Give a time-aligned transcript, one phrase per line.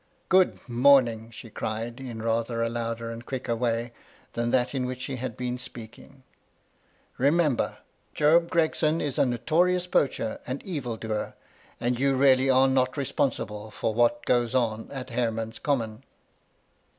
[0.29, 3.93] "Good morning!" she cried, in rather a louder and quicker way
[4.33, 6.23] than that in which she had been speaking."
[7.19, 7.77] Remember,
[8.15, 11.35] Job Gregson is a notorious poacher and evildoer,
[11.79, 16.01] and you really are not responsible for what goes on at Hareman's Common."